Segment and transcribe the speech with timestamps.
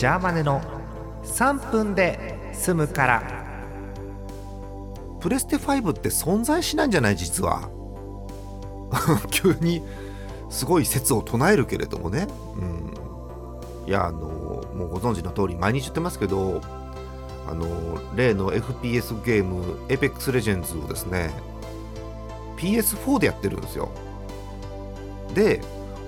[0.00, 0.62] ジャーマネの
[1.24, 3.22] 3分で済むから。
[5.20, 7.68] プレステ5って存在しないんじゃない実は。
[9.30, 9.82] 急に
[10.48, 16.62] すごい説を唱えるけれどもね、うん、いやあのもうご存知の通り毎日言ってますけど
[17.46, 17.66] あの
[18.16, 21.30] 例の FPS ゲーム Apex Legends をですね
[22.56, 23.90] PS4 でやってるんですよ。
[25.34, 25.60] で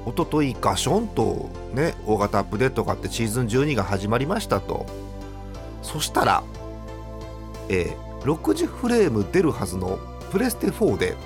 [0.05, 4.87] おとといガションとね大型アップデートがあってシーズン12が始まりましたと。
[5.83, 6.45] そしたら、
[7.69, 9.99] えー、60フレーム出るはずの
[10.31, 11.17] プレステ4で、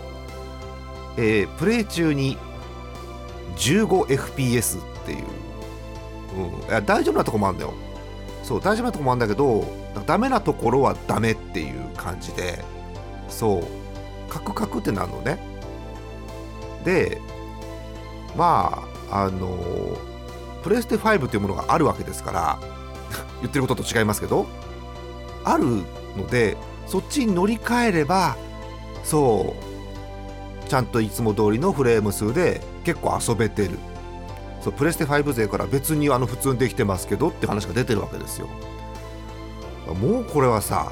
[1.19, 2.39] えー、プレイ中に
[3.57, 5.25] 15fps っていう、
[6.37, 7.75] うん、いや大丈夫なとこもあるんだよ。
[8.43, 9.65] そう大丈夫なとこもあるんだけど
[10.07, 12.65] ダメなところはダメっていう感じで
[13.29, 13.65] そう
[14.33, 15.39] カクカクってなるのね。
[16.85, 17.21] で
[18.37, 19.57] まああの
[20.63, 22.59] プレステ5というものがあるわけですから
[23.41, 24.47] 言ってることと違いますけど
[25.45, 25.65] ある
[26.17, 28.37] のでそっちに乗り換えれば
[29.05, 29.55] そ
[30.65, 33.79] うちゃんといつも通りのフレーム数で結構遊べてる。
[34.67, 38.49] そうプレステ5勢から別にあの普通にできてますけどって話が出てるわけですよ。
[39.95, 40.91] もうこれはさ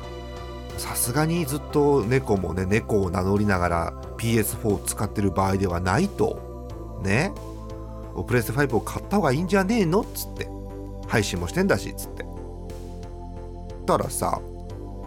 [0.78, 6.53] さすがにずっと猫もね猫を名乗りながら PS4 を使ってる場合ではないと
[7.05, 7.33] ね。
[8.27, 10.48] プレステ5を買った方がいいんじゃねえのっつって。
[11.06, 12.24] 配信もしてんだしっつって。
[13.86, 14.41] たらさ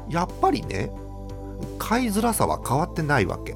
[0.08, 0.92] やっぱりね
[1.80, 3.56] 買いづらさは変わってないわけ。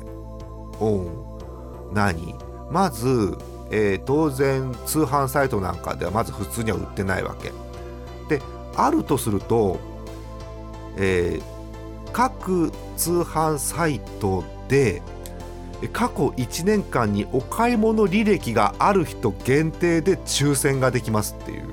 [0.81, 1.93] うん。
[1.93, 2.35] 何？
[2.71, 3.37] まず、
[3.69, 7.51] えー、当然通販サイトなんかではまず普通には売ってないわけ。
[8.29, 8.41] で
[8.75, 9.77] あるとすると、
[10.97, 15.01] えー、各通販サイトで
[15.87, 21.63] 過去1年間にお買い物履歴がある人限定で抽選ができますっていう。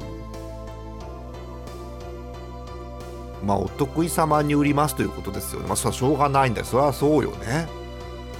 [3.44, 5.68] まあお得意様に売りますということですよね。
[5.68, 6.66] まあそれはしょうがないんだよ。
[6.66, 7.68] それはそうよね、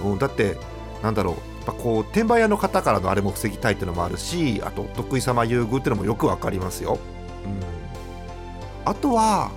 [0.03, 0.57] うん、だって
[1.01, 1.33] なんだろう。
[1.35, 6.97] やっぱこう転売屋の方からのあれも防ぎたいっていうのもあるしあとお得意様優遇っていうのもよくわかりますよ、
[7.45, 9.51] うん、あとは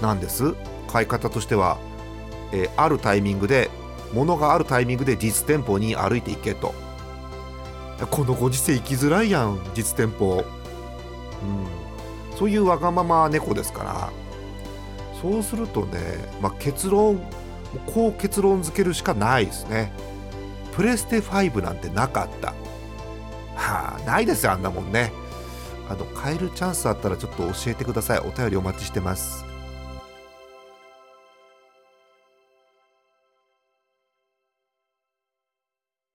[0.00, 0.54] 何です？
[0.88, 1.78] 買い方としては、
[2.52, 3.70] えー、あるタイミングで
[4.12, 6.74] 物があるタイミングで実店舗に歩いていけと。
[8.10, 10.44] このご時世行きづらいやん実店舗、
[11.42, 14.10] うん、そういうわがまま猫ですから。
[15.20, 15.98] そうするとね、
[16.42, 17.18] まあ、結論
[17.86, 19.92] こう結論付けるしかないですね。
[20.72, 22.48] プレステ5なんてなかった。
[23.54, 25.12] はあないですよあんなもんね。
[25.88, 28.18] あの買えるチャンスあったらちょっと教えてください。
[28.18, 29.44] お便りお待ちしてます。